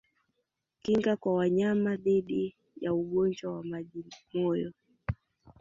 [0.81, 4.73] Kinga kwa wanyama dhidi ya ugonjwa wa majimoyo